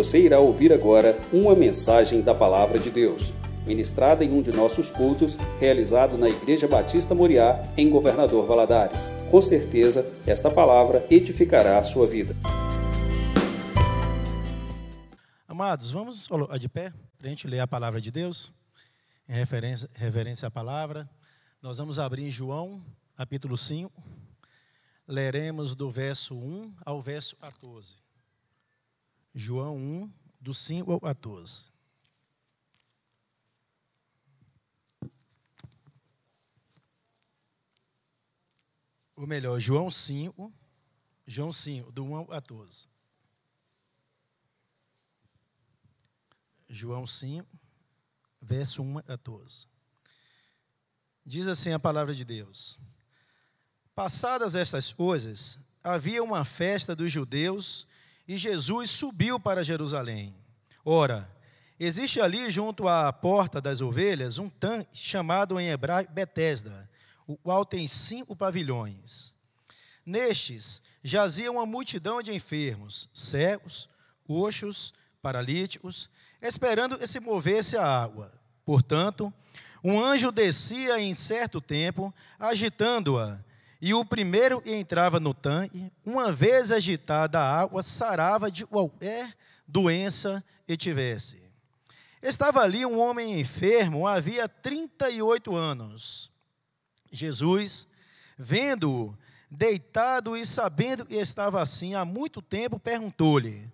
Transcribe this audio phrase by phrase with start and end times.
[0.00, 3.34] Você irá ouvir agora uma mensagem da Palavra de Deus,
[3.66, 9.10] ministrada em um de nossos cultos, realizado na Igreja Batista Moriá, em Governador Valadares.
[9.30, 12.34] Com certeza, esta palavra edificará a sua vida.
[15.46, 16.26] Amados, vamos
[16.58, 18.50] de pé para a gente ler a palavra de Deus,
[19.28, 21.06] em referência, à palavra.
[21.60, 22.80] Nós vamos abrir em João,
[23.14, 23.92] capítulo 5.
[25.06, 27.96] Leremos do verso 1 ao verso 14.
[29.34, 31.70] João 1, do 5 ao 14.
[39.14, 40.52] Ou melhor, João 5,
[41.26, 42.88] João 5, do 1 ao 14.
[46.68, 47.46] João 5,
[48.40, 49.68] verso 1 a 14.
[51.24, 52.78] Diz assim a palavra de Deus:
[53.94, 57.86] Passadas estas coisas, havia uma festa dos judeus
[58.30, 60.32] e Jesus subiu para Jerusalém.
[60.84, 61.28] Ora,
[61.80, 66.88] existe ali junto à porta das ovelhas um tanque chamado em hebraico Betesda,
[67.26, 69.34] o qual tem cinco pavilhões.
[70.06, 73.90] Nestes jazia uma multidão de enfermos, cegos,
[74.22, 76.08] coxos, paralíticos,
[76.40, 78.30] esperando que se movesse a água.
[78.64, 79.34] Portanto,
[79.82, 83.44] um anjo descia em certo tempo, agitando-a,
[83.80, 89.34] e o primeiro entrava no tanque, uma vez agitada a água, sarava de qualquer
[89.66, 91.40] doença que tivesse.
[92.22, 96.30] Estava ali um homem enfermo, havia 38 anos.
[97.10, 97.88] Jesus,
[98.38, 99.16] vendo-o
[99.50, 103.66] deitado e sabendo que estava assim há muito tempo, perguntou-lhe: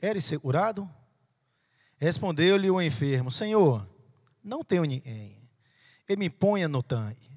[0.00, 0.88] Eres curado?
[1.98, 3.86] Respondeu-lhe o enfermo: Senhor,
[4.42, 5.36] não tenho ninguém.
[6.08, 7.29] E me ponha no tanque.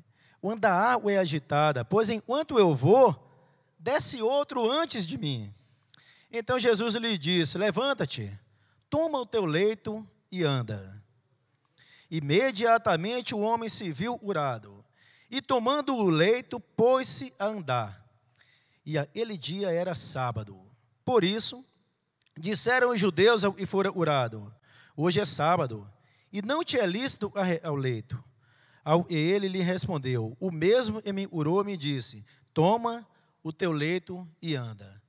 [0.43, 3.31] Quando a água é agitada, pois enquanto eu vou,
[3.79, 5.53] desce outro antes de mim.
[6.29, 8.29] Então Jesus lhe disse: Levanta-te,
[8.89, 11.01] toma o teu leito e anda.
[12.11, 14.83] Imediatamente o homem se viu curado,
[15.31, 18.05] e tomando o leito, pôs-se a andar.
[18.85, 20.59] E aquele dia era sábado.
[21.05, 21.63] Por isso,
[22.37, 24.53] disseram os judeus e fora curado:
[24.93, 25.89] Hoje é sábado,
[26.33, 27.31] e não te é lícito
[27.63, 28.21] ao leito.
[29.09, 33.07] E ele lhe respondeu: O mesmo que me curou me disse: Toma
[33.41, 35.01] o teu leito e anda.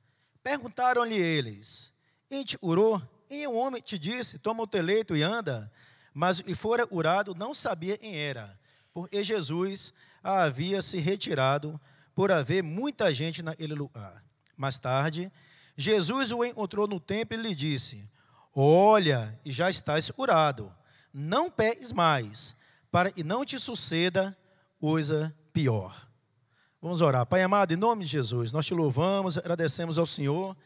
[0.43, 1.93] Perguntaram-lhe eles:
[2.29, 3.01] Quem te curou?
[3.29, 5.71] Quem um homem te disse: Toma o teu leito e anda?
[6.13, 8.59] Mas e fora curado não sabia quem era,
[8.93, 9.93] porque Jesus
[10.23, 11.81] havia se retirado
[12.15, 14.25] por haver muita gente naquele lugar.
[14.57, 15.33] Mais tarde,
[15.77, 18.09] Jesus o encontrou no templo e lhe disse:
[18.55, 20.73] Olha, e já estás curado
[21.15, 22.57] não peques mais,
[22.95, 24.39] para que não te suceda
[24.79, 26.09] coisa pior.
[26.81, 27.27] Vamos orar.
[27.27, 30.57] Pai amado, em nome de Jesus, nós te louvamos, agradecemos ao Senhor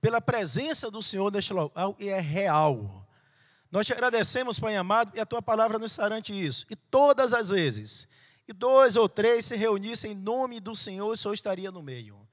[0.00, 3.06] pela presença do Senhor neste local e é real.
[3.70, 6.64] Nós te agradecemos, Pai amado, e a tua palavra nos garante isso.
[6.70, 8.08] E todas as vezes,
[8.48, 12.26] e dois ou três se reunissem em nome do Senhor, o Senhor estaria no meio.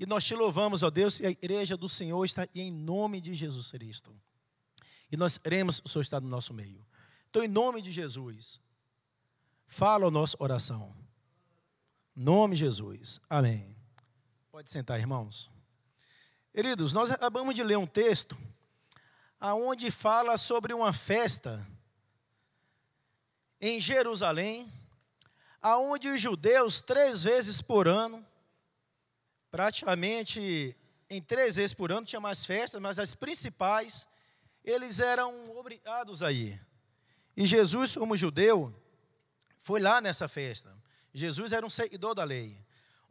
[0.00, 3.34] E nós te louvamos, ó Deus, e a igreja do Senhor está em nome de
[3.34, 4.12] Jesus Cristo.
[5.12, 6.84] E nós queremos o Senhor estar no nosso meio.
[7.30, 8.65] Então, em nome de Jesus,
[9.66, 10.94] fala a nossa oração.
[12.14, 13.20] Nome Jesus.
[13.28, 13.76] Amém.
[14.50, 15.50] Pode sentar, irmãos.
[16.52, 18.38] Queridos, nós acabamos de ler um texto
[19.38, 21.66] aonde fala sobre uma festa
[23.60, 24.72] em Jerusalém,
[25.60, 28.24] aonde os judeus três vezes por ano,
[29.50, 30.74] praticamente
[31.08, 34.06] em três vezes por ano tinha mais festas, mas as principais
[34.64, 36.60] eles eram obrigados a ir.
[37.36, 38.74] E Jesus, como judeu,
[39.66, 40.72] foi lá nessa festa.
[41.12, 42.56] Jesus era um seguidor da lei.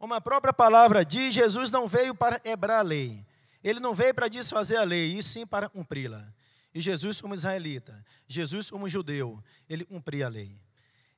[0.00, 3.22] Uma própria palavra diz: Jesus não veio para quebrar a lei.
[3.62, 6.26] Ele não veio para desfazer a lei, e sim para cumpri-la.
[6.74, 10.50] E Jesus, como israelita, Jesus, como judeu, ele cumpria a lei.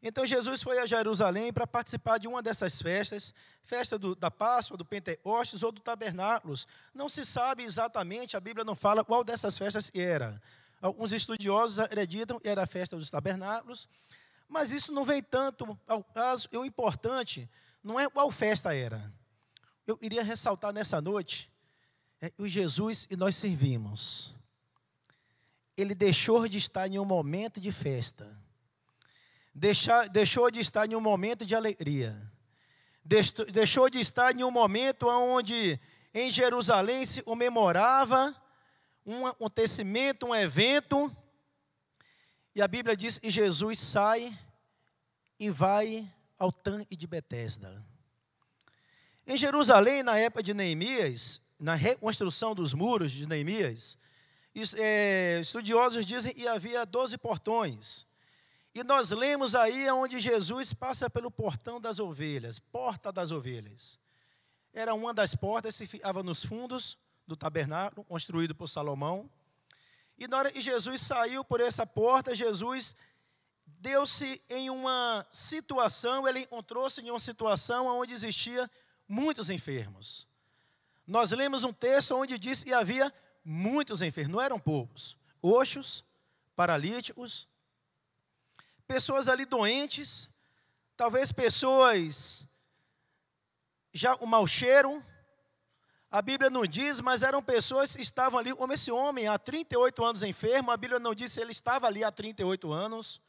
[0.03, 3.33] Então Jesus foi a Jerusalém para participar de uma dessas festas,
[3.63, 6.67] festa do, da Páscoa, do Pentecostes ou do Tabernáculos.
[6.93, 10.43] Não se sabe exatamente, a Bíblia não fala qual dessas festas era.
[10.83, 13.89] Alguns estudiosos acreditam que era a festa dos tabernáculos,
[14.49, 16.49] mas isso não vem tanto ao caso.
[16.51, 17.49] E o importante
[17.83, 19.13] não é qual festa era.
[19.87, 21.53] Eu iria ressaltar nessa noite
[22.21, 24.35] é, o Jesus e nós servimos.
[25.77, 28.27] Ele deixou de estar em um momento de festa,
[29.55, 32.17] deixou, deixou de estar em um momento de alegria,
[33.53, 35.79] deixou de estar em um momento onde
[36.13, 38.35] em Jerusalém se comemorava
[39.07, 41.11] um acontecimento, um evento,
[42.59, 44.37] e a Bíblia diz que Jesus sai
[45.39, 46.05] e vai
[46.37, 47.87] ao tanque de Betesda.
[49.25, 53.97] Em Jerusalém, na época de Neemias, na reconstrução dos muros de Neemias,
[54.77, 58.05] é, estudiosos dizem que havia doze portões.
[58.75, 64.01] E nós lemos aí onde Jesus passa pelo portão das ovelhas, porta das ovelhas.
[64.73, 69.31] Era uma das portas que ficava nos fundos do tabernáculo, construído por Salomão.
[70.19, 72.95] E na hora que Jesus saiu por essa porta, Jesus
[73.65, 78.69] deu-se em uma situação, ele encontrou-se em uma situação onde existia
[79.07, 80.27] muitos enfermos.
[81.07, 85.17] Nós lemos um texto onde diz que havia muitos enfermos, não eram poucos.
[85.41, 86.05] Oxos,
[86.57, 87.47] paralíticos,
[88.87, 90.29] pessoas ali doentes,
[90.97, 92.45] talvez pessoas
[93.93, 95.03] já com mau cheiro.
[96.11, 100.05] A Bíblia não diz, mas eram pessoas que estavam ali, como esse homem, há 38
[100.05, 100.71] anos enfermo.
[100.71, 103.21] A Bíblia não diz se ele estava ali há 38 anos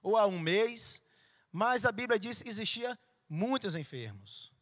[0.00, 1.02] ou há um mês,
[1.50, 2.96] mas a Bíblia diz que existia
[3.28, 4.52] muitos enfermos.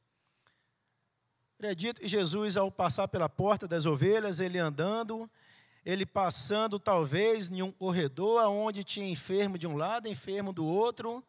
[1.58, 5.31] Acredito que Jesus, ao passar pela porta das ovelhas, ele andando,
[5.84, 11.22] ele passando talvez em um corredor onde tinha enfermo de um lado, enfermo do outro,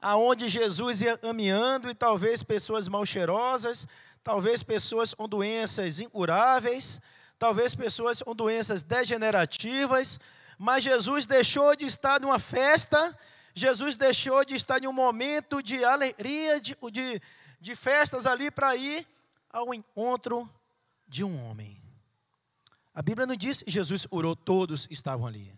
[0.00, 3.88] aonde Jesus ia caminhando e talvez pessoas mal cheirosas,
[4.24, 7.00] talvez pessoas com doenças incuráveis,
[7.38, 10.18] talvez pessoas com doenças degenerativas,
[10.58, 13.16] mas Jesus deixou de estar numa festa,
[13.54, 17.22] Jesus deixou de estar em um momento de alegria, de, de,
[17.60, 19.06] de festas ali para ir
[19.52, 20.50] ao encontro
[21.06, 21.80] de um homem.
[22.94, 25.54] A Bíblia não diz que Jesus orou, todos estavam ali.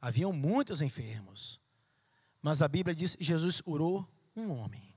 [0.00, 1.58] Haviam muitos enfermos.
[2.40, 4.06] Mas a Bíblia diz que Jesus orou
[4.36, 4.87] um homem.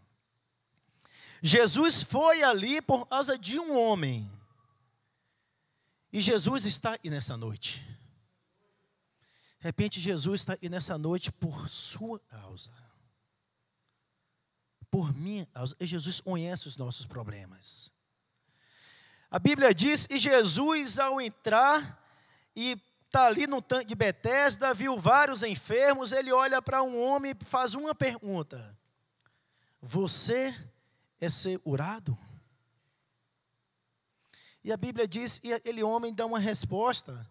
[1.42, 4.30] Jesus foi ali por causa de um homem.
[6.14, 7.80] E Jesus está aí nessa noite.
[9.60, 12.72] De repente, Jesus está aí nessa noite por sua causa.
[14.90, 15.76] Por minha causa.
[15.80, 17.92] E Jesus conhece os nossos problemas.
[19.32, 22.06] A Bíblia diz que Jesus, ao entrar
[22.56, 27.32] e está ali no tanque de Betesda, viu vários enfermos, ele olha para um homem
[27.32, 28.78] e faz uma pergunta:
[29.82, 30.54] Você
[31.22, 32.18] é ser curado?
[34.64, 37.30] E a Bíblia diz, e aquele homem dá uma resposta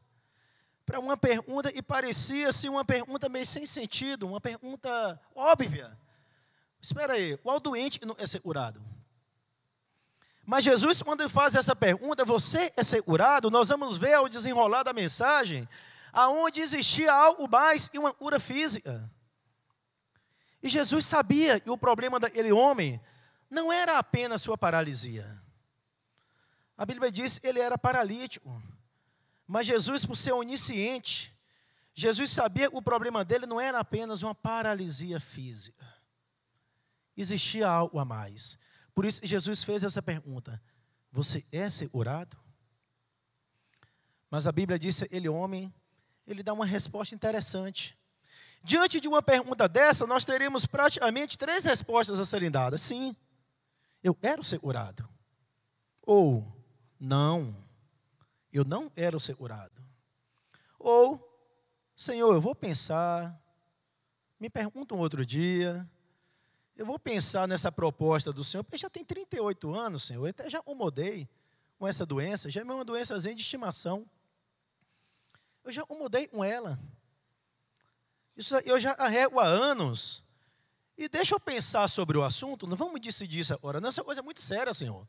[0.87, 5.97] para uma pergunta e parecia ser uma pergunta meio sem sentido, uma pergunta óbvia.
[6.81, 8.83] Espera aí, qual doente é ser curado?
[10.45, 13.51] Mas Jesus, quando ele faz essa pergunta, você é ser curado?
[13.51, 15.69] Nós vamos ver ao desenrolar da mensagem,
[16.13, 19.09] aonde existia algo mais que uma cura física.
[20.61, 23.01] E Jesus sabia que o problema daquele homem
[23.50, 25.26] não era apenas sua paralisia.
[26.76, 28.62] A Bíblia diz que ele era paralítico.
[29.47, 31.37] Mas Jesus, por ser onisciente,
[31.93, 35.87] Jesus sabia que o problema dele não era apenas uma paralisia física.
[37.17, 38.56] Existia algo a mais.
[38.94, 40.62] Por isso Jesus fez essa pergunta:
[41.12, 42.38] Você é segurado?
[44.31, 45.75] Mas a Bíblia disse: ele homem,
[46.26, 47.99] ele dá uma resposta interessante.
[48.62, 52.81] Diante de uma pergunta dessa, nós teríamos praticamente três respostas a serem dadas.
[52.81, 53.17] Sim,
[54.02, 55.08] eu quero ser curado.
[56.02, 56.47] Ou,
[56.99, 57.55] não,
[58.52, 59.81] eu não quero ser curado.
[60.79, 61.26] Ou,
[61.94, 63.38] Senhor, eu vou pensar,
[64.38, 65.88] me pergunta um outro dia,
[66.76, 70.49] eu vou pensar nessa proposta do Senhor, porque já tem 38 anos, Senhor, eu até
[70.49, 71.29] já acomodei
[71.79, 74.08] com essa doença, já é uma doençazinha de estimação.
[75.63, 76.79] Eu já acomodei com ela.
[78.36, 80.25] Isso eu já arrego há anos.
[81.01, 84.21] E deixa eu pensar sobre o assunto, não vamos decidir isso agora, não, essa coisa
[84.21, 85.09] é muito séria, Senhor.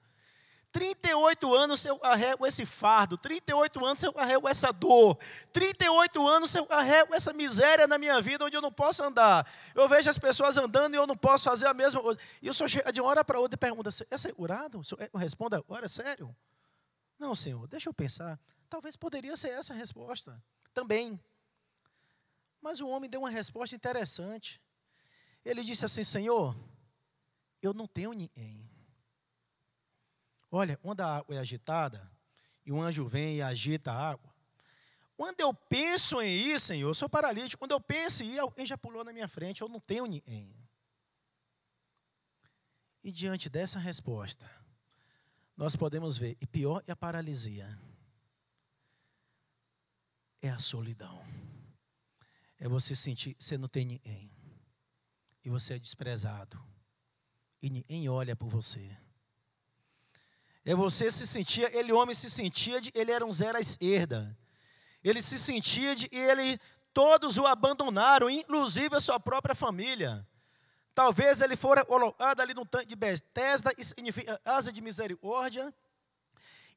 [0.72, 5.20] 38 anos eu carrego esse fardo, 38 anos eu carrego essa dor,
[5.52, 9.46] 38 anos eu carrego essa miséria na minha vida onde eu não posso andar.
[9.76, 12.18] Eu vejo as pessoas andando e eu não posso fazer a mesma coisa.
[12.42, 14.80] E o senhor chega de uma hora para outra e pergunta: é segurado?
[14.80, 16.34] O senhor responde agora, é sério?
[17.20, 18.40] Não, senhor, deixa eu pensar.
[18.70, 20.42] Talvez poderia ser essa a resposta
[20.74, 21.20] também.
[22.62, 24.62] Mas o homem deu uma resposta interessante.
[25.44, 26.56] Ele disse assim: Senhor,
[27.62, 28.72] eu não tenho ninguém
[30.52, 32.12] Olha, quando a água é agitada
[32.66, 34.30] e um anjo vem e agita a água,
[35.16, 38.66] quando eu penso em ir, Senhor, eu sou paralítico, quando eu penso em ir, alguém
[38.66, 40.54] já pulou na minha frente, eu não tenho ninguém.
[43.04, 44.50] E diante dessa resposta,
[45.56, 47.80] nós podemos ver, e pior é a paralisia,
[50.42, 51.24] é a solidão.
[52.60, 54.30] É você sentir, você não tem ninguém.
[55.44, 56.62] E você é desprezado.
[57.62, 58.98] E ninguém olha por você.
[60.64, 64.38] É você se sentia, ele homem se sentia de, ele era um zero à esquerda.
[65.04, 66.60] Ele se sentia de, ele
[66.94, 70.28] todos o abandonaram, inclusive a sua própria família.
[70.94, 75.74] Talvez ele fora colocado ali no tanque de Bethesda, isso significa asa de misericórdia.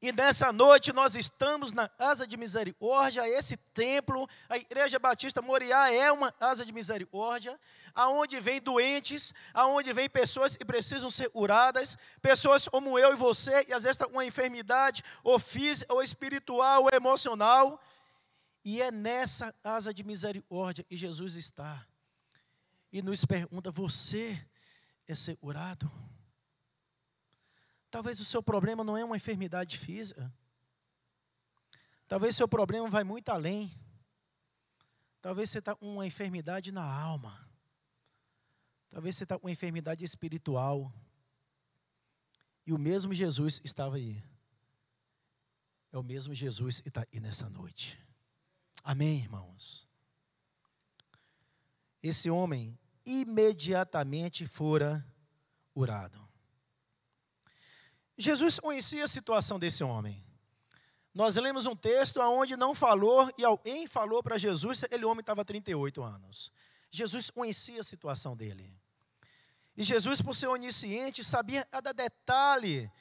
[0.01, 5.91] E nessa noite nós estamos na asa de misericórdia, esse templo, a Igreja Batista Moriá
[5.91, 7.57] é uma asa de misericórdia,
[7.93, 13.65] aonde vem doentes, aonde vem pessoas que precisam ser curadas, pessoas como eu e você,
[13.67, 17.81] e às vezes está com uma enfermidade, ou física, ou espiritual, ou emocional,
[18.63, 21.85] e é nessa asa de misericórdia que Jesus está.
[22.91, 24.39] E nos pergunta: você
[25.07, 25.89] é ser curado?
[27.95, 30.29] Talvez o seu problema não é uma enfermidade física.
[32.09, 33.71] Talvez seu problema vai muito além.
[35.21, 37.49] Talvez você está com uma enfermidade na alma.
[38.89, 40.93] Talvez você está com uma enfermidade espiritual.
[42.67, 44.21] E o mesmo Jesus estava aí.
[45.93, 47.97] É o mesmo Jesus que está aí nessa noite.
[48.83, 49.87] Amém, irmãos?
[52.03, 55.01] Esse homem imediatamente fora
[55.71, 56.24] curado.
[58.17, 60.23] Jesus conhecia a situação desse homem.
[61.13, 65.45] Nós lemos um texto onde não falou, e alguém falou para Jesus, aquele homem estava
[65.45, 66.51] 38 anos.
[66.91, 68.73] Jesus conhecia a situação dele.
[69.77, 72.91] E Jesus, por ser onisciente, sabia cada detalhe,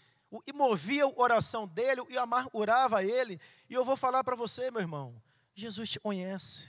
[0.46, 3.40] e movia a oração dele, e amargurava ele.
[3.68, 5.20] E eu vou falar para você, meu irmão,
[5.54, 6.68] Jesus te conhece.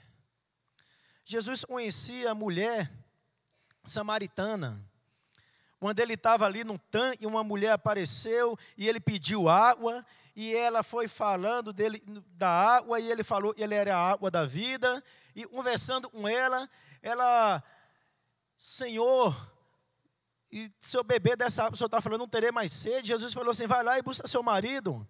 [1.24, 2.92] Jesus conhecia a mulher
[3.84, 4.84] samaritana
[5.80, 10.06] quando ele estava ali no tanque, uma mulher apareceu e ele pediu água,
[10.36, 12.02] e ela foi falando dele
[12.34, 15.04] da água, e ele falou que ele era a água da vida,
[15.36, 16.70] e conversando com ela,
[17.02, 17.64] ela,
[18.58, 19.36] Senhor,
[20.52, 23.10] e se eu beber dessa água, o senhor está falando, não terei mais sede.
[23.10, 25.06] Jesus falou assim: vai lá e busca seu marido.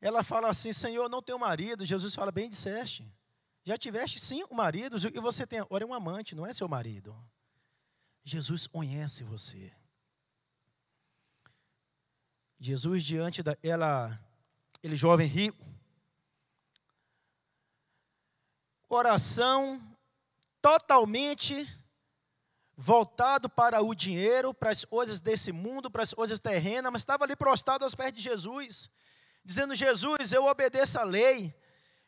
[0.00, 1.84] Ela fala assim: Senhor, não tenho marido.
[1.84, 3.12] Jesus fala: bem disseste.
[3.64, 6.68] Já tiveste sim um marido, e você tem agora é um amante, não é seu
[6.68, 7.16] marido.
[8.28, 9.72] Jesus conhece você.
[12.58, 14.20] Jesus diante da ela,
[14.82, 15.64] ele jovem rico,
[18.88, 19.80] oração
[20.60, 21.54] totalmente
[22.76, 27.22] voltado para o dinheiro, para as coisas desse mundo, para as coisas terrenas, mas estava
[27.22, 28.90] ali prostrado aos pés de Jesus,
[29.44, 31.54] dizendo: Jesus, eu obedeço a lei.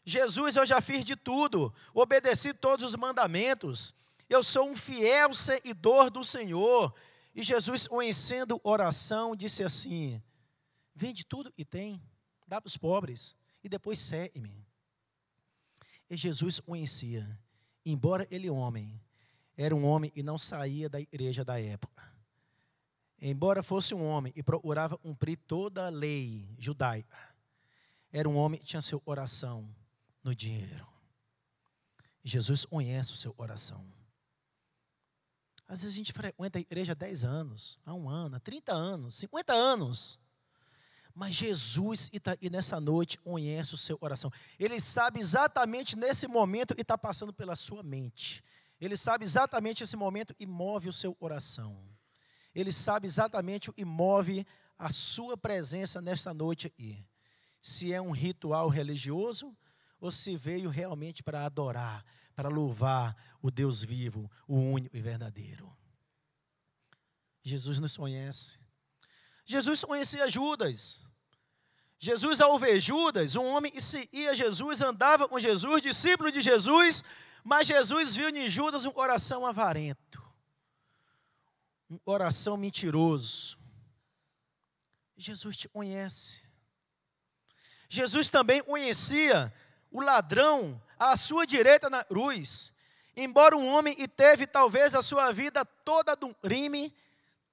[0.04, 3.94] Jesus, eu já fiz de tudo, obedeci todos os mandamentos.
[4.28, 6.94] Eu sou um fiel seguidor do Senhor.
[7.34, 10.22] E Jesus, conhecendo oração, disse assim:
[10.94, 12.02] Vende tudo e tem,
[12.46, 14.66] dá para os pobres, e depois segue-me.
[16.10, 17.38] E Jesus conhecia,
[17.84, 19.00] embora ele homem,
[19.56, 22.02] era um homem e não saía da igreja da época.
[23.20, 27.18] Embora fosse um homem e procurava cumprir toda a lei judaica,
[28.12, 29.68] era um homem que tinha seu coração
[30.22, 30.86] no dinheiro.
[32.22, 33.97] Jesus conhece o seu coração.
[35.68, 38.72] Às vezes a gente frequenta a igreja há 10 anos, há um ano, há 30
[38.72, 40.18] anos, 50 anos.
[41.14, 42.10] Mas Jesus,
[42.40, 44.32] e nessa noite, conhece o seu coração.
[44.58, 48.42] Ele sabe exatamente nesse momento que está passando pela sua mente.
[48.80, 51.78] Ele sabe exatamente esse momento e move o seu coração.
[52.54, 54.46] Ele sabe exatamente e move
[54.78, 57.04] a sua presença nesta noite aqui.
[57.60, 59.54] Se é um ritual religioso
[60.00, 65.76] ou se veio realmente para adorar, para louvar o Deus vivo, o único e verdadeiro.
[67.42, 68.58] Jesus nos conhece.
[69.44, 71.02] Jesus conhecia Judas.
[71.98, 77.02] Jesus, ao ver Judas, um homem que seguia Jesus, andava com Jesus, discípulo de Jesus,
[77.42, 80.22] mas Jesus viu em Judas um coração avarento,
[81.90, 83.58] um coração mentiroso.
[85.16, 86.42] Jesus te conhece.
[87.88, 89.52] Jesus também conhecia
[89.98, 92.72] o ladrão à sua direita na cruz.
[93.16, 96.94] Embora um homem e teve talvez a sua vida toda do crime,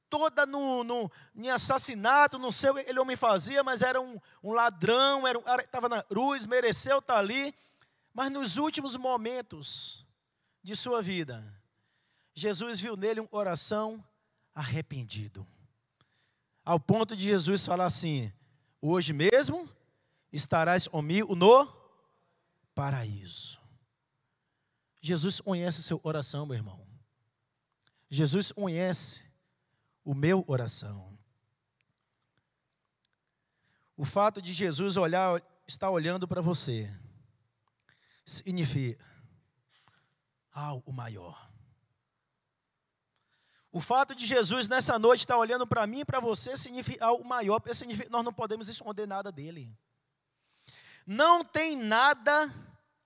[0.10, 4.20] toda no, no, em assassinato, não sei o que aquele homem fazia, mas era um,
[4.44, 7.54] um ladrão, era estava na cruz, mereceu estar ali.
[8.14, 10.06] Mas nos últimos momentos
[10.62, 11.44] de sua vida,
[12.36, 14.04] Jesus viu nele um coração
[14.54, 15.46] arrependido.
[16.64, 18.32] Ao ponto de Jesus falar assim:
[18.80, 19.68] Hoje mesmo
[20.32, 21.85] estarás comigo no
[22.76, 23.60] paraíso.
[25.02, 26.86] Jesus conhece seu oração, meu irmão.
[28.10, 29.26] Jesus conhece
[30.04, 31.18] o meu oração.
[33.98, 36.92] O fato de Jesus olhar, estar olhando para você,
[38.26, 39.04] significa
[40.52, 41.50] algo maior.
[43.72, 47.26] O fato de Jesus nessa noite estar olhando para mim e para você significa algo
[47.26, 49.78] maior, porque significa que nós não podemos esconder nada dele.
[51.06, 52.52] Não tem nada,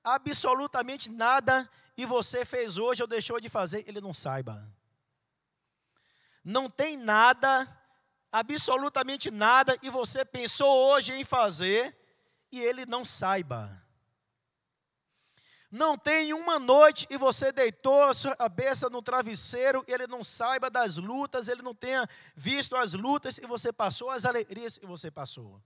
[0.04, 4.66] absolutamente nada, e você fez hoje ou deixou de fazer, ele não saiba.
[6.44, 7.68] Não tem nada
[8.32, 11.96] absolutamente nada e você pensou hoje em fazer
[12.52, 13.70] e ele não saiba.
[15.72, 20.24] Não tem uma noite e você deitou a sua cabeça no travesseiro, e ele não
[20.24, 24.86] saiba das lutas, ele não tenha visto as lutas e você passou, as alegrias e
[24.88, 25.62] você passou.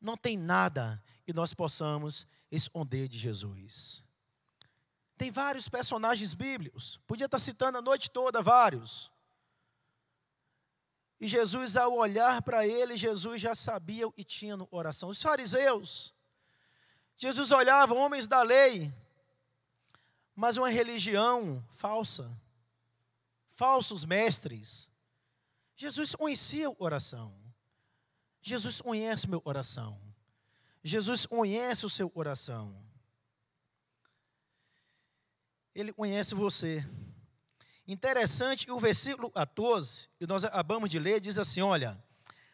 [0.00, 4.02] Não tem nada que nós possamos esconder de Jesus.
[5.16, 9.10] Tem vários personagens bíblicos, podia estar citando a noite toda vários.
[11.20, 15.08] E Jesus, ao olhar para ele, Jesus já sabia o que tinha no oração.
[15.08, 16.14] Os fariseus,
[17.16, 18.92] Jesus olhava, homens da lei,
[20.36, 22.30] mas uma religião falsa,
[23.48, 24.88] falsos mestres.
[25.74, 27.34] Jesus conhecia a oração.
[28.48, 30.00] Jesus conhece meu oração.
[30.82, 32.74] Jesus conhece o seu oração.
[35.74, 36.84] Ele conhece você.
[37.86, 42.02] Interessante, o versículo 14, que nós acabamos de ler, diz assim: Olha,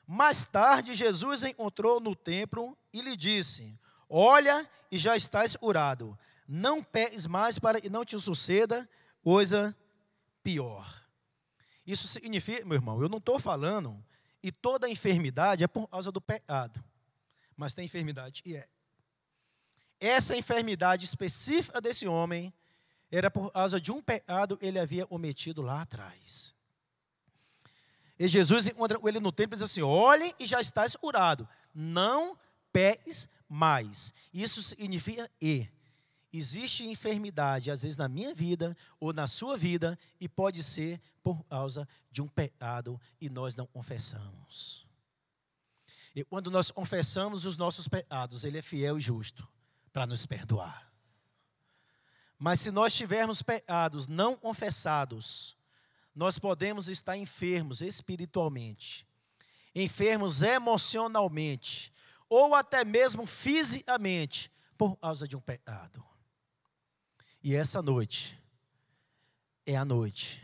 [0.07, 6.19] mais tarde Jesus encontrou no templo e lhe disse: Olha, e já estás curado.
[6.47, 8.89] Não pegues mais para que não te suceda
[9.23, 9.77] coisa
[10.43, 11.05] pior.
[11.87, 14.05] Isso significa, meu irmão, eu não estou falando,
[14.45, 16.85] e toda enfermidade é por causa do pecado.
[17.57, 18.69] Mas tem enfermidade e é.
[19.99, 22.53] Essa enfermidade específica desse homem
[23.11, 26.55] era por causa de um pecado ele havia cometido lá atrás.
[28.19, 31.49] E Jesus encontra ele no templo e diz assim: olhem e já estás curado.
[31.75, 32.39] Não
[32.71, 34.13] peques mais.
[34.31, 35.67] Isso significa e.
[36.37, 41.45] Existe enfermidade, às vezes na minha vida ou na sua vida, e pode ser por
[41.45, 44.85] causa de um pecado e nós não confessamos.
[46.13, 49.49] E quando nós confessamos os nossos pecados, Ele é fiel e justo
[49.93, 50.93] para nos perdoar.
[52.37, 55.57] Mas se nós tivermos pecados não confessados,
[56.13, 59.07] nós podemos estar enfermos espiritualmente,
[59.73, 61.93] enfermos emocionalmente,
[62.29, 66.05] ou até mesmo fisicamente, por causa de um pecado.
[67.45, 68.43] E essa noite
[69.67, 70.43] é a noite.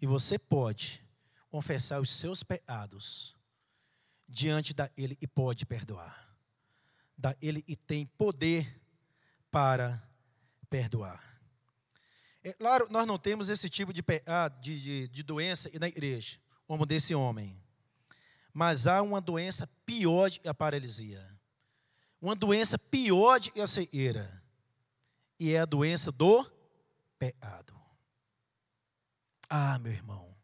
[0.00, 1.04] E você pode
[1.50, 3.36] confessar os seus pecados
[4.26, 6.34] diante da Ele e pode perdoar.
[7.18, 8.80] Da Ele e tem poder
[9.50, 10.02] para
[10.70, 11.22] perdoar.
[12.42, 16.38] É claro, nós não temos esse tipo de, pecado, de, de, de doença na igreja,
[16.66, 17.62] como desse homem.
[18.54, 21.22] Mas há uma doença pior de a paralisia.
[22.22, 24.45] Uma doença pior de a cegueira
[25.38, 26.44] e é a doença do
[27.18, 27.74] pecado.
[29.48, 30.36] Ah, meu irmão,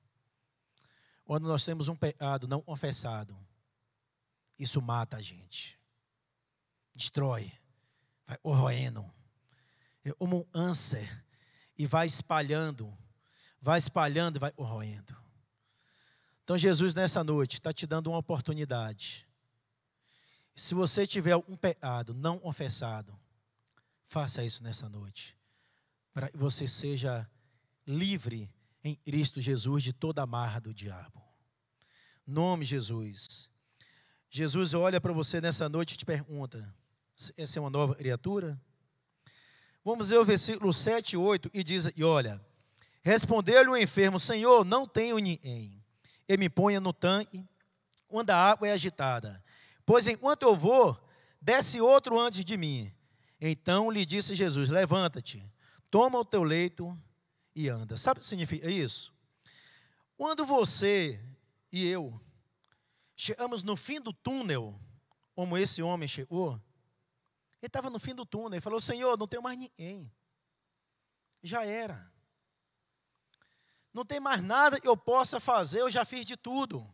[1.24, 3.37] quando nós temos um pecado não confessado,
[4.59, 5.78] isso mata a gente,
[6.94, 7.50] destrói,
[8.26, 9.11] vai corroendo,
[10.05, 11.24] é como um âncer,
[11.76, 12.96] e vai espalhando,
[13.61, 15.16] vai espalhando e vai corroendo.
[16.44, 19.26] Então, Jesus, nessa noite, está te dando uma oportunidade.
[20.55, 23.18] Se você tiver um pecado não confessado,
[24.12, 25.35] Faça isso nessa noite,
[26.12, 27.27] para que você seja
[27.87, 31.18] livre em Cristo Jesus de toda a marra do diabo.
[32.27, 33.51] Nome Jesus.
[34.29, 36.62] Jesus olha para você nessa noite e te pergunta:
[37.38, 38.61] essa é uma nova criatura?
[39.83, 42.38] Vamos ver o versículo 7 e 8 e diz: E olha,
[43.01, 45.83] respondeu-lhe o enfermo: Senhor, não tenho ninguém.
[46.29, 47.48] Ele me ponha no tanque,
[48.07, 49.42] quando a água é agitada.
[49.87, 51.03] Pois enquanto eu vou,
[51.40, 52.94] desce outro antes de mim.
[53.44, 55.44] Então lhe disse Jesus: Levanta-te,
[55.90, 56.96] toma o teu leito
[57.57, 57.96] e anda.
[57.96, 59.12] Sabe o que significa isso?
[60.16, 61.20] Quando você
[61.72, 62.20] e eu
[63.16, 64.81] chegamos no fim do túnel,
[65.35, 66.52] como esse homem chegou,
[67.61, 70.14] ele estava no fim do túnel, ele falou: Senhor, não tenho mais ninguém.
[71.42, 72.12] Já era.
[73.92, 76.88] Não tem mais nada que eu possa fazer, eu já fiz de tudo.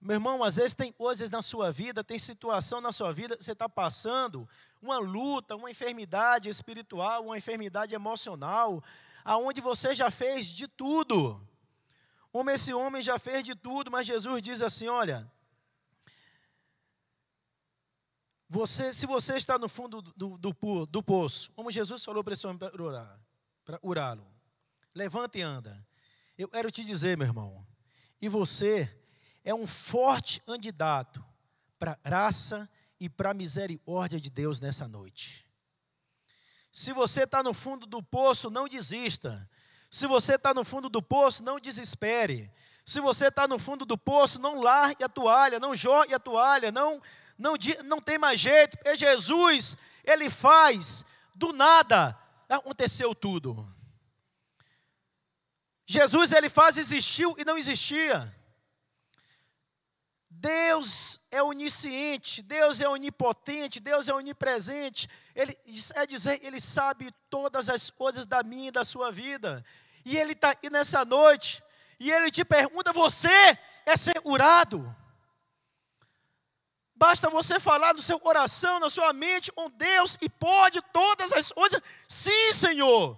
[0.00, 3.44] Meu irmão, às vezes tem coisas na sua vida, tem situação na sua vida que
[3.44, 4.48] você está passando,
[4.82, 8.82] uma luta, uma enfermidade espiritual, uma enfermidade emocional,
[9.24, 11.40] aonde você já fez de tudo.
[12.32, 15.30] Como esse homem já fez de tudo, mas Jesus diz assim: olha,
[18.48, 22.46] você, se você está no fundo do, do, do poço, como Jesus falou para esse
[22.46, 23.20] homem para orar,
[23.64, 24.26] para urá-lo,
[24.94, 25.86] levanta e anda.
[26.36, 27.64] Eu quero te dizer, meu irmão,
[28.20, 28.92] e você
[29.44, 31.24] é um forte candidato
[31.78, 32.68] para graça
[33.02, 35.44] e para a misericórdia de Deus nessa noite.
[36.70, 39.50] Se você está no fundo do poço, não desista.
[39.90, 42.48] Se você está no fundo do poço, não desespere.
[42.86, 46.70] Se você está no fundo do poço, não largue a toalha, não jogue a toalha,
[46.70, 47.02] não,
[47.36, 52.16] não, não tem mais jeito, porque Jesus, Ele faz do nada,
[52.48, 53.68] aconteceu tudo.
[55.84, 58.32] Jesus, Ele faz existiu e não existia.
[60.42, 65.08] Deus é onisciente, Deus é onipotente, Deus é onipresente.
[65.36, 65.56] Ele
[65.94, 69.64] é dizer, Ele sabe todas as coisas da minha e da sua vida.
[70.04, 71.62] E Ele está aqui nessa noite,
[72.00, 74.92] e Ele te pergunta: você é segurado?
[76.96, 81.52] Basta você falar no seu coração, na sua mente com Deus, e pode todas as
[81.52, 81.80] coisas.
[82.08, 83.16] Sim, Senhor,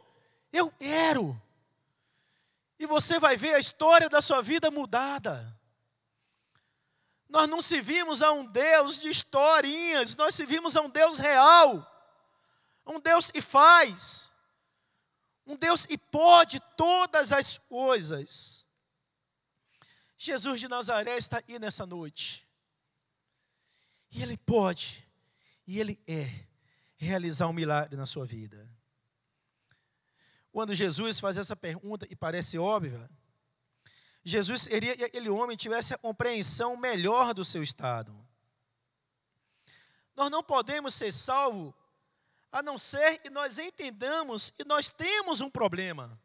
[0.52, 1.40] eu quero.
[2.78, 5.53] E você vai ver a história da sua vida mudada.
[7.28, 11.90] Nós não servimos a um Deus de historinhas, nós servimos a um Deus real,
[12.86, 14.30] um Deus que faz,
[15.46, 18.66] um Deus que pode todas as coisas.
[20.16, 22.46] Jesus de Nazaré está aí nessa noite,
[24.10, 25.06] e Ele pode,
[25.66, 26.46] e Ele é,
[26.96, 28.70] realizar um milagre na sua vida.
[30.52, 33.10] Quando Jesus faz essa pergunta, e parece óbvia,
[34.24, 38.16] Jesus queria que aquele homem tivesse a compreensão melhor do seu estado.
[40.16, 41.74] Nós não podemos ser salvos
[42.50, 46.18] a não ser que nós entendamos que nós temos um problema.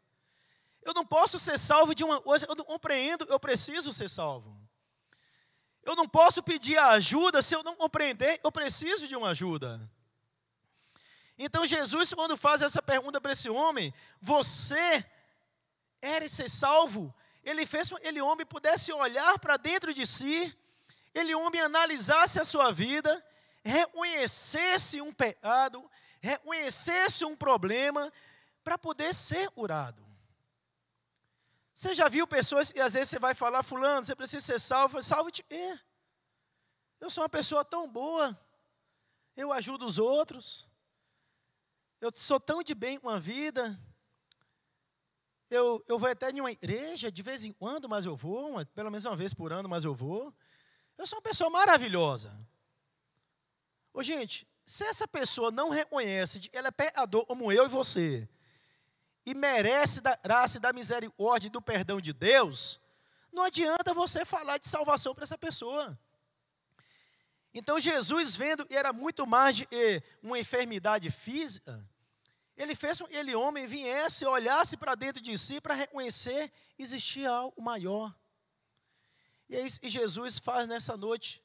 [0.82, 4.56] Eu não posso ser salvo de uma coisa, eu não compreendo, eu preciso ser salvo.
[5.82, 9.80] Eu não posso pedir ajuda se eu não compreender, eu preciso de uma ajuda.
[11.36, 15.04] Então Jesus, quando faz essa pergunta para esse homem, você
[16.00, 17.12] era ser salvo?
[17.42, 20.56] Ele fez aquele homem pudesse olhar para dentro de si,
[21.14, 23.24] ele homem analisasse a sua vida,
[23.64, 28.12] reconhecesse um pecado, reconhecesse um problema,
[28.62, 30.06] para poder ser curado.
[31.74, 35.02] Você já viu pessoas que às vezes você vai falar, fulano, você precisa ser salvo,
[35.02, 35.44] salve-te.
[35.48, 35.78] É.
[37.00, 38.38] Eu sou uma pessoa tão boa,
[39.34, 40.68] eu ajudo os outros,
[42.00, 43.78] eu sou tão de bem com a vida,
[45.50, 48.64] eu, eu vou até em uma igreja de vez em quando, mas eu vou, uma,
[48.64, 50.32] pelo menos uma vez por ano, mas eu vou.
[50.96, 52.32] Eu sou uma pessoa maravilhosa.
[53.92, 58.28] Ô, gente, se essa pessoa não reconhece ela é pecador como eu e você,
[59.26, 62.80] e merece da graça e da misericórdia e do perdão de Deus,
[63.32, 65.98] não adianta você falar de salvação para essa pessoa.
[67.52, 69.68] Então Jesus, vendo que era muito mais de
[70.22, 71.84] uma enfermidade física,
[72.60, 78.14] ele fez aquele homem viesse, olhasse para dentro de si para reconhecer existia algo maior.
[79.48, 81.42] E é isso que Jesus faz nessa noite.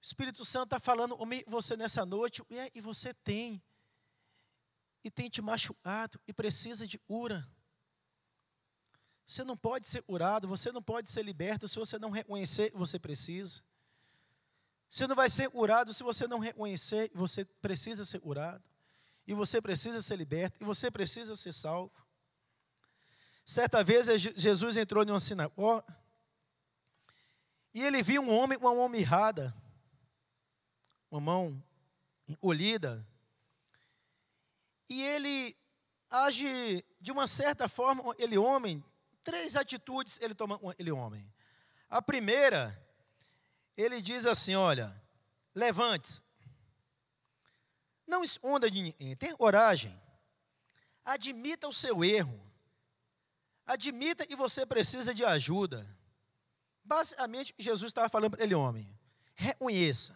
[0.00, 3.60] O Espírito Santo está falando com você nessa noite, e você tem,
[5.02, 7.44] e tem te machucado, e precisa de cura.
[9.26, 12.76] Você não pode ser curado, você não pode ser liberto se você não reconhecer que
[12.76, 13.64] você precisa.
[14.88, 18.62] Você não vai ser curado se você não reconhecer que você precisa ser curado
[19.26, 21.92] e você precisa ser liberto, e você precisa ser salvo.
[23.44, 24.06] Certa vez
[24.36, 25.84] Jesus entrou em uma sinagoga
[27.74, 29.54] e ele viu um homem com uma mão mirrada,
[31.10, 31.62] uma mão
[32.28, 33.06] encolhida,
[34.88, 35.56] e ele
[36.08, 38.82] age de uma certa forma, ele homem,
[39.22, 41.32] três atitudes ele toma ele homem.
[41.90, 42.80] A primeira,
[43.76, 44.94] ele diz assim: olha,
[45.54, 46.22] levante-se,
[48.06, 49.98] não esconda de ninguém, tenha coragem.
[51.04, 52.40] Admita o seu erro.
[53.66, 55.86] Admita que você precisa de ajuda.
[56.84, 58.86] Basicamente, Jesus estava falando para ele, homem,
[59.34, 60.14] reconheça,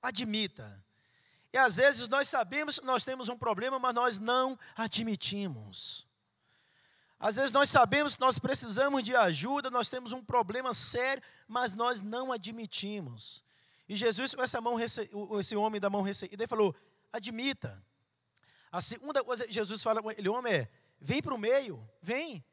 [0.00, 0.84] admita.
[1.52, 6.06] E às vezes nós sabemos que nós temos um problema, mas nós não admitimos.
[7.18, 11.74] Às vezes nós sabemos que nós precisamos de ajuda, nós temos um problema sério, mas
[11.74, 13.42] nós não admitimos.
[13.88, 16.76] E Jesus, com essa mão, esse homem da mão recebida, ele falou:
[17.12, 17.84] admita.
[18.70, 20.68] A segunda coisa que Jesus fala com ele, homem, é:
[21.00, 22.44] vem para o meio, vem.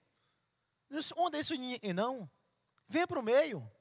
[0.90, 1.54] Não esconda isso
[1.94, 2.30] não.
[2.88, 3.72] Venha para o meio.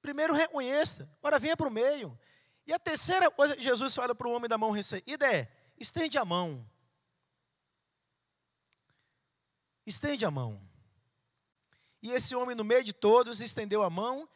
[0.00, 2.18] Primeiro reconheça, agora venha para o meio.
[2.66, 6.18] E a terceira coisa que Jesus fala para o homem da mão recebida é: estende
[6.18, 6.68] a mão.
[9.86, 10.60] Estende a mão.
[12.00, 14.28] E esse homem, no meio de todos, estendeu a mão.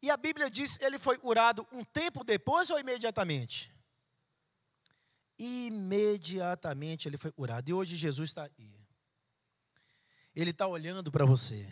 [0.00, 3.72] E a Bíblia diz ele foi curado um tempo depois ou imediatamente?
[5.38, 7.68] Imediatamente ele foi curado.
[7.68, 8.78] E hoje Jesus está aí.
[10.34, 11.66] Ele está olhando para você.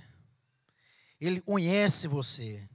[1.21, 2.69] Ele conhece você.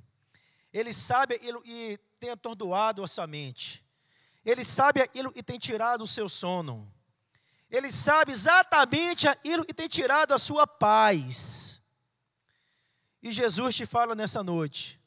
[0.73, 3.85] Ele sabe aquilo que tem atordoado a sua mente.
[4.43, 6.91] Ele sabe aquilo que tem tirado o seu sono.
[7.69, 11.81] Ele sabe exatamente aquilo que tem tirado a sua paz.
[13.21, 14.99] E Jesus te fala nessa noite.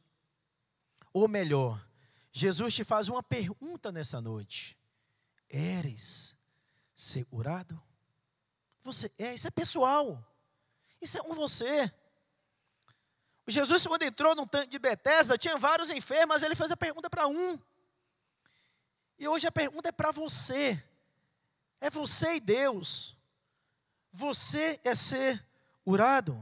[1.13, 1.85] Ou melhor,
[2.33, 4.79] Jesus te faz uma pergunta nessa noite.
[5.49, 6.37] Eres
[6.95, 7.81] segurado?
[8.83, 10.23] Você é, isso é pessoal.
[11.01, 11.93] Isso é com você.
[13.47, 17.27] Jesus, quando entrou no tanque de Betesda, tinha vários enfermos, ele fez a pergunta para
[17.27, 17.59] um.
[19.19, 20.83] E hoje a pergunta é para você.
[21.81, 23.17] É você e Deus.
[24.13, 25.45] Você é ser
[25.85, 26.39] urado.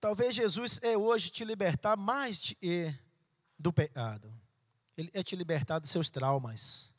[0.00, 2.56] Talvez Jesus é hoje te libertar mais de,
[3.58, 4.41] do pecado.
[5.12, 6.92] É te libertar dos seus traumas.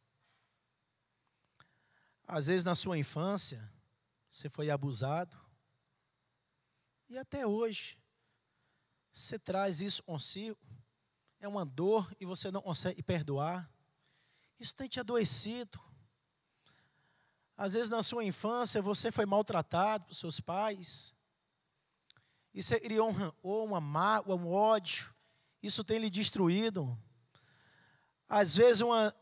[2.27, 3.71] Às vezes na sua infância,
[4.29, 5.37] você foi abusado.
[7.09, 7.97] E até hoje,
[9.11, 10.57] você traz isso consigo.
[11.39, 13.69] É uma dor e você não consegue perdoar.
[14.59, 15.79] Isso tem te adoecido.
[17.55, 21.13] Às vezes na sua infância você foi maltratado por seus pais.
[22.55, 25.13] Você criou um, uma mágoa, um ódio.
[25.61, 26.97] Isso tem lhe destruído.
[28.35, 29.15] Às vezes uma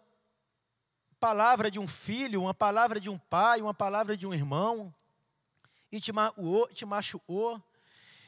[1.20, 4.96] palavra de um filho, uma palavra de um pai, uma palavra de um irmão,
[5.92, 7.62] e te magoou, te machucou.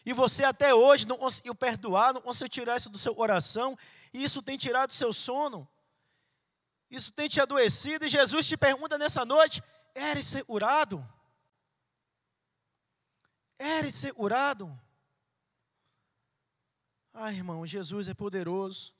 [0.06, 3.78] E você até hoje não conseguiu perdoar, não conseguiu tirar isso do seu coração,
[4.14, 5.66] e isso tem tirado o seu sono.
[6.92, 9.64] Isso tem te adoecido, e Jesus te pergunta nessa noite:
[9.96, 11.02] eres segurado?
[13.58, 14.78] Eres segurado?
[17.14, 18.94] Ah, irmão, Jesus é poderoso.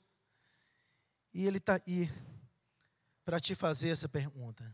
[1.34, 2.08] E Ele está aí
[3.24, 4.64] para te fazer essa pergunta.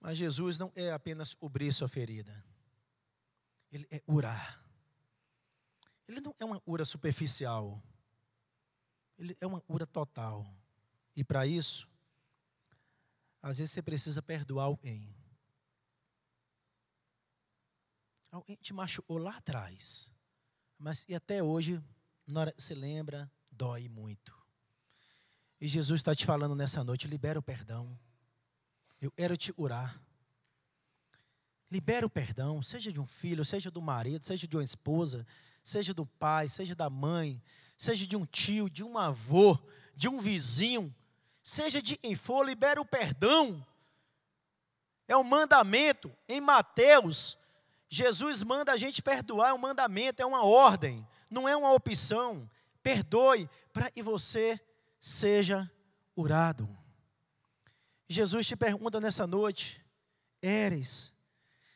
[0.00, 2.44] Mas Jesus não é apenas cobrir sua ferida.
[3.70, 4.60] Ele é curar.
[6.08, 7.80] Ele não é uma cura superficial.
[9.18, 10.44] Ele é uma cura total.
[11.14, 11.88] E para isso,
[13.40, 15.14] às vezes você precisa perdoar alguém.
[18.30, 20.10] Alguém te machucou lá atrás.
[20.78, 21.80] Mas e até hoje,
[22.26, 24.32] na hora que você lembra, dói muito.
[25.60, 27.98] E Jesus está te falando nessa noite: libera o perdão.
[29.00, 30.00] Eu quero te orar.
[31.70, 35.26] Libera o perdão, seja de um filho, seja do marido, seja de uma esposa,
[35.64, 37.42] seja do pai, seja da mãe,
[37.78, 39.58] seja de um tio, de um avô,
[39.96, 40.94] de um vizinho,
[41.42, 43.66] seja de quem for, libera o perdão.
[45.08, 46.14] É um mandamento.
[46.28, 47.38] Em Mateus,
[47.94, 52.50] Jesus manda a gente perdoar, é um mandamento, é uma ordem, não é uma opção.
[52.82, 54.58] Perdoe para que você
[54.98, 55.70] seja
[56.14, 56.66] curado.
[58.08, 59.84] Jesus te pergunta nessa noite:
[60.40, 61.12] eres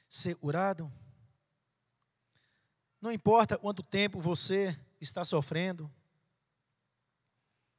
[0.08, 0.90] segurado?
[2.98, 5.92] Não importa quanto tempo você está sofrendo,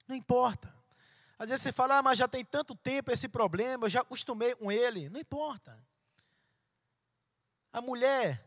[0.07, 0.71] não importa.
[1.39, 4.53] Às vezes você fala, ah, mas já tem tanto tempo esse problema, eu já acostumei
[4.53, 5.09] com ele.
[5.09, 5.83] Não importa.
[7.71, 8.43] A mulher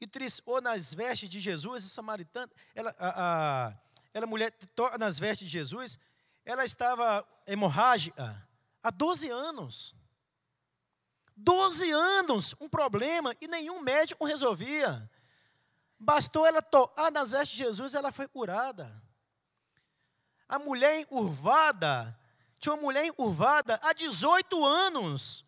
[0.00, 3.74] e triscou nas vestes de Jesus, a samaritana, ela, a, a,
[4.14, 4.52] ela mulher
[4.98, 5.98] nas vestes de Jesus,
[6.44, 8.48] ela estava hemorrágica,
[8.82, 9.94] há 12 anos.
[11.36, 15.10] 12 anos, um problema, e nenhum médico resolvia.
[15.98, 18.90] Bastou ela tocar nas vestes de Jesus, ela foi curada.
[20.48, 22.18] A mulher encurvada,
[22.58, 25.44] tinha uma mulher encurvada há 18 anos,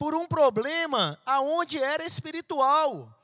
[0.00, 3.14] por um problema aonde era espiritual.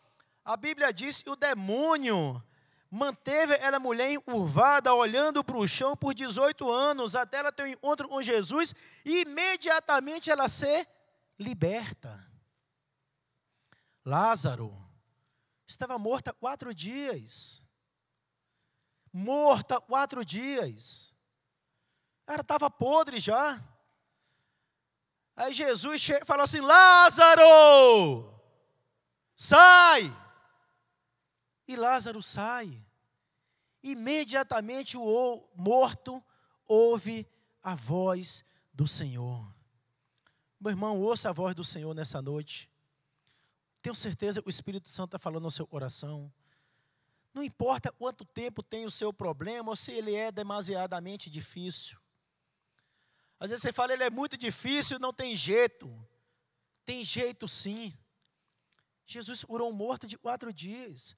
[0.44, 2.40] A Bíblia diz que o demônio
[2.90, 7.68] manteve ela mulher encurvada, olhando para o chão por 18 anos, até ela ter um
[7.68, 8.74] encontro com Jesus,
[9.06, 10.86] e imediatamente ela ser
[11.38, 12.14] liberta.
[14.04, 14.70] Lázaro
[15.66, 17.62] estava morta quatro dias.
[19.10, 21.14] Morta quatro dias.
[22.26, 23.58] Ela estava podre já.
[25.36, 28.32] Aí Jesus falou assim: Lázaro,
[29.34, 30.10] sai!
[31.68, 32.84] E Lázaro sai.
[33.82, 36.24] Imediatamente o morto
[36.66, 37.28] ouve
[37.62, 39.46] a voz do Senhor.
[40.58, 42.70] Meu irmão, ouça a voz do Senhor nessa noite.
[43.82, 46.32] Tenho certeza que o Espírito Santo está falando no seu coração.
[47.32, 51.98] Não importa quanto tempo tem o seu problema ou se ele é demasiadamente difícil.
[53.38, 55.92] Às vezes você fala, ele é muito difícil, não tem jeito.
[56.84, 57.96] Tem jeito sim.
[59.04, 61.16] Jesus curou um morto de quatro dias.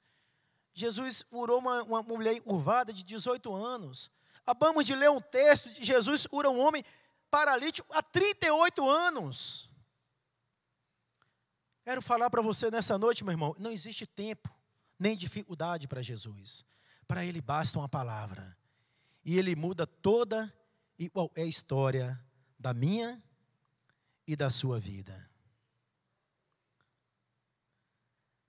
[0.75, 4.11] Jesus curou uma, uma mulher curvada de 18 anos.
[4.41, 6.85] Acabamos de ler um texto de Jesus cura um homem
[7.31, 9.69] paralítico há 38 anos.
[11.85, 14.55] Quero falar para você nessa noite, meu irmão, não existe tempo
[14.99, 16.65] nem dificuldade para Jesus.
[17.07, 18.57] Para ele basta uma palavra.
[19.25, 20.53] E ele muda toda
[20.99, 22.19] e qual é a história
[22.59, 23.23] da minha
[24.27, 25.29] e da sua vida.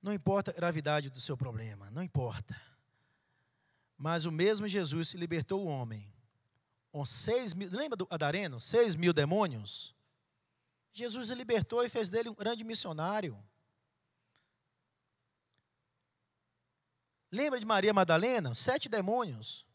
[0.02, 2.60] Não importa a gravidade do seu problema, não importa.
[3.98, 6.12] Mas o mesmo Jesus libertou o homem
[6.92, 8.60] com seis mil, lembra do Adareno?
[8.60, 9.94] Seis mil demônios.
[10.92, 13.38] Jesus libertou e fez dele um grande missionário.
[17.32, 18.56] Lembra de Maria Madalena?
[18.56, 19.66] Sete demônios.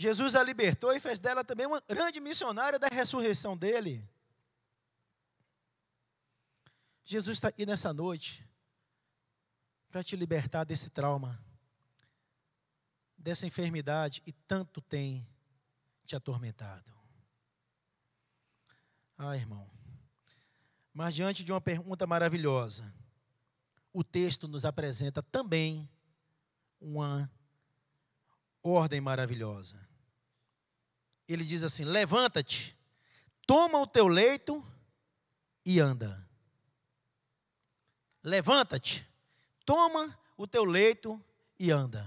[0.00, 4.02] Jesus a libertou e fez dela também uma grande missionária da ressurreição dele.
[7.04, 8.48] Jesus está aqui nessa noite
[9.90, 11.38] para te libertar desse trauma,
[13.14, 15.28] dessa enfermidade e tanto tem
[16.06, 16.90] te atormentado.
[19.18, 19.70] Ah, irmão.
[20.94, 22.90] Mas diante de uma pergunta maravilhosa,
[23.92, 25.86] o texto nos apresenta também
[26.80, 27.30] uma
[28.62, 29.89] ordem maravilhosa.
[31.32, 32.76] Ele diz assim: Levanta-te,
[33.46, 34.64] toma o teu leito
[35.64, 36.28] e anda.
[38.20, 39.08] Levanta-te,
[39.64, 41.24] toma o teu leito
[41.56, 42.04] e anda.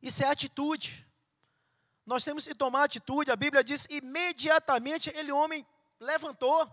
[0.00, 1.06] Isso é atitude.
[2.06, 3.30] Nós temos que tomar atitude.
[3.30, 5.66] A Bíblia diz: imediatamente ele, homem,
[6.00, 6.66] levantou,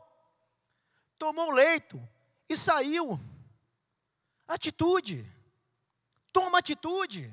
[1.18, 2.02] tomou o leito
[2.48, 3.20] e saiu.
[4.48, 5.30] Atitude.
[6.32, 7.30] Toma atitude.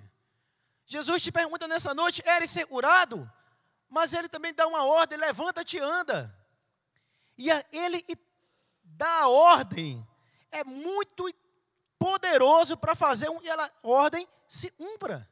[0.87, 3.31] Jesus te pergunta nessa noite: eres curado?
[3.89, 6.35] Mas ele também dá uma ordem: levanta-te e anda.
[7.37, 8.05] E ele
[8.83, 10.07] dá a ordem,
[10.51, 11.33] é muito
[11.99, 15.29] poderoso para fazer um, e a ordem se cumpra.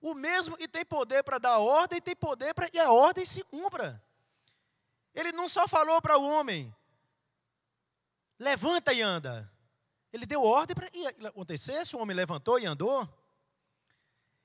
[0.00, 3.24] O mesmo e tem poder para dar a ordem, tem poder para e a ordem
[3.24, 4.02] se cumpra.
[5.14, 6.74] Ele não só falou para o homem,
[8.38, 9.50] levanta e anda.
[10.12, 13.08] Ele deu ordem para que acontecesse, o homem levantou e andou.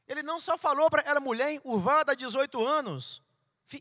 [0.08, 3.22] Ele não só falou para aquela mulher encurvada há 18 anos,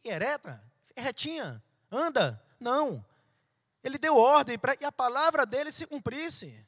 [0.05, 0.63] ereta,
[0.97, 2.43] retinha, anda.
[2.59, 3.05] Não.
[3.83, 6.67] Ele deu ordem para que a palavra dele se cumprisse.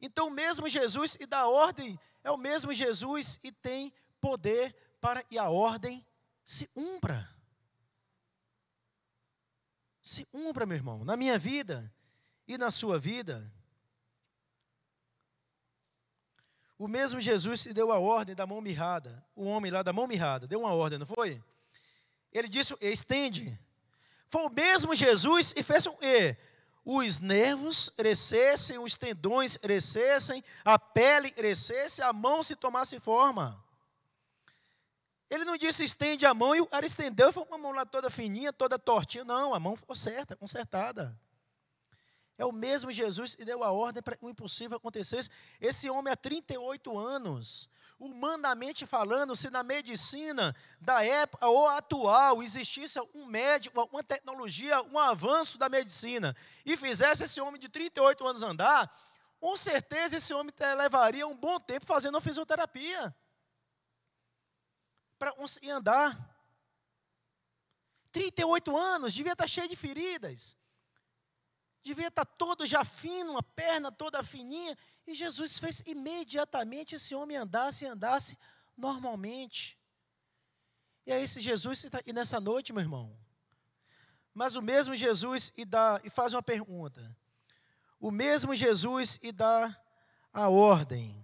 [0.00, 5.22] Então, o mesmo Jesus e dá ordem, é o mesmo Jesus e tem poder para
[5.22, 6.04] que a ordem
[6.44, 7.28] se cumpra.
[10.02, 11.92] Se cumpra, meu irmão, na minha vida
[12.48, 13.52] e na sua vida.
[16.82, 19.24] O mesmo Jesus se deu a ordem da mão mirrada.
[19.36, 21.40] O homem lá da mão mirrada deu uma ordem, não foi?
[22.32, 23.56] Ele disse: estende.
[24.28, 26.36] Foi o mesmo Jesus e fez o quê?
[26.84, 33.64] Os nervos crescessem, os tendões crescessem, a pele crescesse, a mão se tomasse forma.
[35.30, 37.70] Ele não disse estende a mão e o cara estendeu e foi com a mão
[37.70, 39.22] lá toda fininha, toda tortinha.
[39.22, 41.16] Não, a mão ficou certa, consertada.
[42.38, 45.30] É o mesmo Jesus que deu a ordem para que o impossível acontecesse.
[45.60, 47.68] Esse homem há 38 anos,
[47.98, 54.98] humanamente falando, se na medicina da época ou atual existisse um médico, uma tecnologia, um
[54.98, 58.90] avanço da medicina, e fizesse esse homem de 38 anos andar,
[59.38, 63.14] com certeza esse homem levaria um bom tempo fazendo fisioterapia
[65.18, 66.30] para conseguir andar.
[68.10, 70.56] 38 anos, devia estar cheio de feridas
[71.82, 77.36] devia estar todo já fino, a perna toda fininha, e Jesus fez imediatamente esse homem
[77.36, 78.38] andasse e andasse
[78.76, 79.78] normalmente.
[81.04, 83.16] E é esse Jesus está aqui nessa noite, meu irmão.
[84.32, 87.16] Mas o mesmo Jesus e, dá, e faz uma pergunta.
[87.98, 89.76] O mesmo Jesus e dá
[90.32, 91.22] a ordem.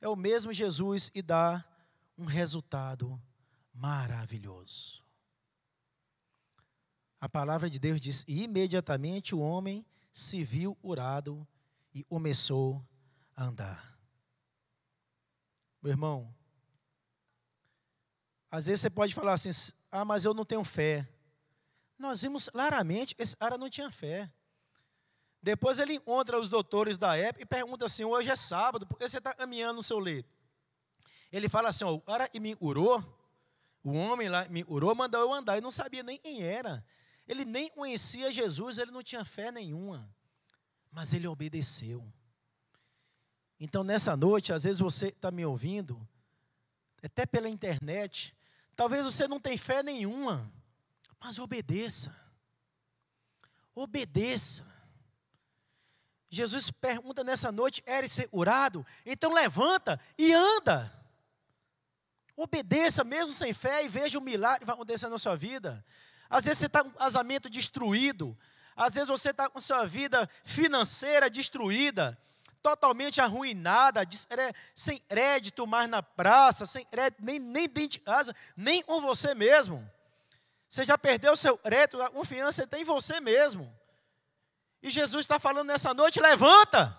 [0.00, 1.64] É o mesmo Jesus e dá
[2.16, 3.20] um resultado
[3.72, 5.02] maravilhoso.
[7.20, 11.46] A palavra de Deus diz: E imediatamente o homem se viu curado
[11.92, 12.82] e começou
[13.36, 13.98] a andar.
[15.82, 16.34] Meu irmão,
[18.50, 19.50] às vezes você pode falar assim:
[19.90, 21.06] Ah, mas eu não tenho fé.
[21.98, 24.32] Nós vimos claramente, esse cara não tinha fé.
[25.42, 29.06] Depois ele encontra os doutores da época e pergunta assim: Hoje é sábado, por que
[29.06, 30.28] você está caminhando no seu leito?
[31.30, 33.02] Ele fala assim: O cara me curou,
[33.84, 35.58] o homem lá me curou, mandou eu andar.
[35.58, 36.84] e não sabia nem quem era.
[37.30, 40.12] Ele nem conhecia Jesus, ele não tinha fé nenhuma,
[40.90, 42.04] mas ele obedeceu.
[43.60, 46.04] Então, nessa noite, às vezes você está me ouvindo,
[47.00, 48.34] até pela internet,
[48.74, 50.52] talvez você não tenha fé nenhuma,
[51.20, 52.12] mas obedeça.
[53.76, 54.66] Obedeça.
[56.28, 58.84] Jesus pergunta nessa noite: eres curado?
[59.06, 60.92] Então levanta e anda.
[62.34, 65.84] Obedeça mesmo sem fé e veja o milagre que vai acontecer na sua vida.
[66.30, 68.38] Às vezes você está com um casamento destruído.
[68.76, 72.16] Às vezes você está com sua vida financeira destruída,
[72.62, 74.02] totalmente arruinada,
[74.74, 79.34] sem crédito mais na praça, sem crédito nem, nem dentro de casa, nem com você
[79.34, 79.86] mesmo.
[80.68, 83.70] Você já perdeu o seu crédito, a confiança tem em você mesmo.
[84.80, 86.96] E Jesus está falando nessa noite: levanta,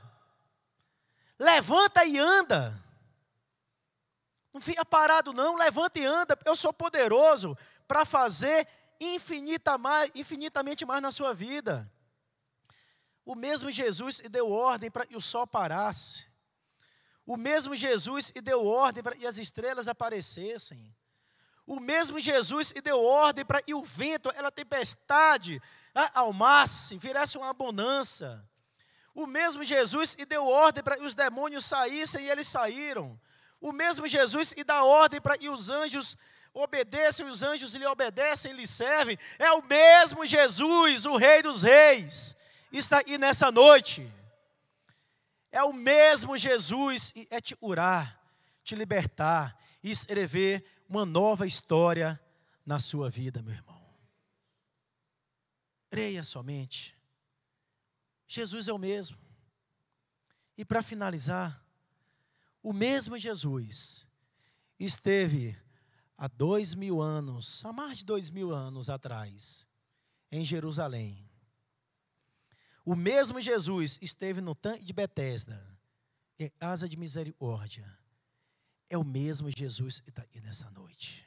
[1.40, 2.80] levanta e anda.
[4.54, 7.58] Não fica parado, não, levanta e anda, eu sou poderoso
[7.88, 8.68] para fazer
[9.02, 11.92] infinita mais, infinitamente mais na sua vida.
[13.26, 16.28] O mesmo Jesus deu ordem para que o sol parasse.
[17.26, 20.96] O mesmo Jesus deu ordem para que as estrelas aparecessem.
[21.66, 25.62] O mesmo Jesus deu ordem para que o vento, a tempestade,
[26.14, 28.48] almasse, virasse uma bonança.
[29.14, 33.20] O mesmo Jesus e deu ordem para que os demônios saíssem e eles saíram.
[33.60, 36.18] O mesmo Jesus e dá ordem para que os anjos
[36.54, 39.18] obedeçam, os anjos lhe obedecem, lhe servem.
[39.40, 42.36] É o mesmo Jesus, o Rei dos Reis,
[42.72, 44.10] está aqui nessa noite.
[45.52, 48.20] É o mesmo Jesus e é te curar,
[48.64, 52.20] te libertar e escrever uma nova história
[52.66, 53.82] na sua vida, meu irmão.
[55.90, 56.98] Creia somente.
[58.28, 59.18] Jesus é o mesmo.
[60.58, 61.62] E para finalizar,
[62.64, 64.08] o mesmo Jesus
[64.80, 65.58] esteve
[66.22, 69.66] há dois mil anos, há mais de dois mil anos atrás,
[70.32, 71.28] em Jerusalém.
[72.86, 75.60] O mesmo Jesus esteve no tanque de Betesda,
[76.60, 77.92] asa de misericórdia.
[78.88, 81.26] É o mesmo Jesus que está aqui nessa noite.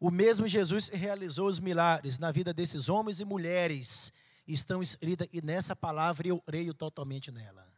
[0.00, 4.12] O mesmo Jesus realizou os milagres na vida desses homens e mulheres
[4.48, 7.72] estão escritas e nessa palavra eu creio totalmente nela.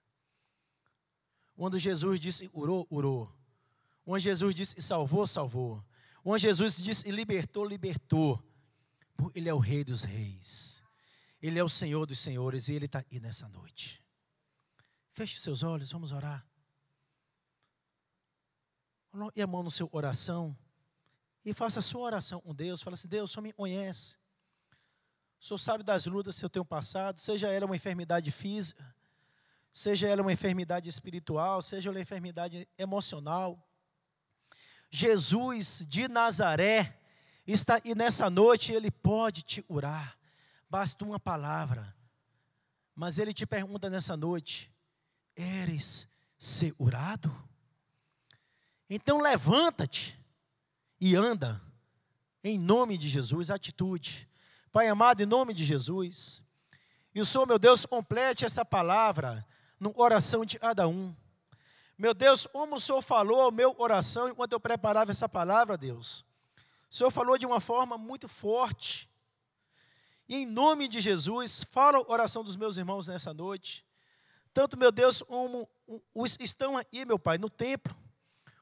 [1.55, 3.41] Quando Jesus disse urou, urou.
[4.07, 5.84] Onde Jesus disse salvou, salvou.
[6.24, 8.42] Onde Jesus disse libertou, libertou.
[9.34, 10.82] Ele é o Rei dos Reis.
[11.40, 14.03] Ele é o Senhor dos Senhores e Ele está aí nessa noite.
[15.11, 16.46] Feche seus olhos, vamos orar.
[19.11, 20.57] Coloque a mão no seu oração
[21.44, 22.80] e faça a sua oração com Deus.
[22.80, 24.16] Fala assim: Deus, só me conhece.
[25.40, 28.94] O Senhor sabe das lutas que eu tenho passado, seja ela uma enfermidade física,
[29.72, 33.61] seja ela uma enfermidade espiritual, seja ela uma enfermidade emocional.
[34.95, 37.01] Jesus de Nazaré
[37.47, 40.18] está e nessa noite ele pode te curar.
[40.68, 41.97] Basta uma palavra.
[42.95, 44.70] Mas ele te pergunta nessa noite:
[45.34, 46.07] Eres
[46.76, 47.32] curado?
[48.90, 50.20] Então levanta-te
[51.01, 51.59] e anda
[52.45, 54.28] em nome de Jesus, atitude.
[54.70, 56.43] Pai amado, em nome de Jesus,
[57.14, 59.47] e o Senhor, meu Deus, complete essa palavra
[59.78, 61.14] no coração de cada um.
[61.97, 66.24] Meu Deus, como o Senhor falou ao meu coração enquanto eu preparava essa palavra, Deus.
[66.90, 69.11] O Senhor falou de uma forma muito forte.
[70.28, 73.84] E em nome de Jesus, fala o coração dos meus irmãos nessa noite.
[74.53, 75.68] Tanto, meu Deus, como
[76.14, 77.97] os estão aqui, meu Pai, no templo,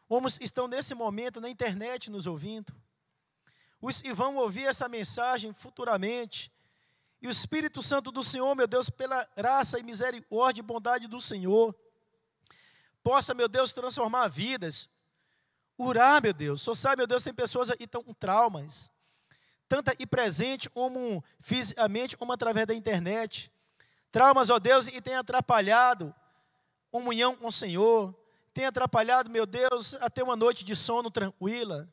[0.09, 2.74] como estão nesse momento na internet nos ouvindo
[3.81, 6.53] os que vão ouvir essa mensagem futuramente.
[7.22, 11.20] E o Espírito Santo do Senhor, meu Deus, pela graça e misericórdia e bondade do
[11.20, 11.74] Senhor,
[13.03, 14.88] possa, meu Deus, transformar vidas.
[15.76, 16.62] Orar, meu Deus.
[16.62, 18.90] Só sabe, meu Deus, tem pessoas que estão com traumas,
[19.68, 23.51] tanto aqui presente como fisicamente, como através da internet.
[24.11, 26.14] Traumas, ó Deus, e tem atrapalhado
[26.90, 28.14] comunhão com o Senhor,
[28.53, 31.88] tem atrapalhado, meu Deus, até uma noite de sono tranquila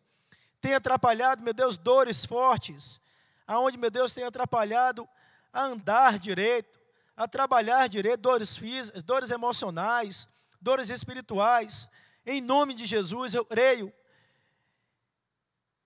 [0.60, 3.00] tem atrapalhado, meu Deus, dores fortes,
[3.46, 5.08] aonde, meu Deus, tem atrapalhado
[5.54, 6.80] a andar direito,
[7.16, 10.28] a trabalhar direito, dores físicas, dores emocionais,
[10.68, 11.88] dores espirituais.
[12.26, 13.94] Em nome de Jesus, eu creio.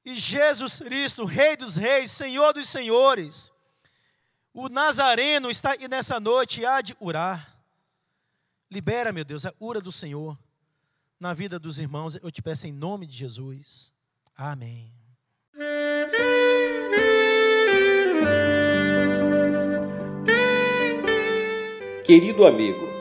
[0.04, 3.52] E Jesus Cristo, Rei dos Reis, Senhor dos Senhores,
[4.52, 7.64] o Nazareno está aqui nessa noite e há de curar.
[8.72, 10.36] Libera, meu Deus, a cura do Senhor
[11.20, 12.16] na vida dos irmãos.
[12.16, 13.94] Eu te peço em nome de Jesus.
[14.36, 14.92] Amém.
[22.04, 23.01] Querido amigo,